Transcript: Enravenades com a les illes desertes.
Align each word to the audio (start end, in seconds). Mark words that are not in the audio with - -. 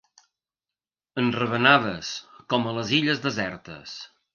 Enravenades 1.25 2.11
com 2.55 2.69
a 2.73 2.77
les 2.83 2.99
illes 3.03 3.27
desertes. 3.31 3.99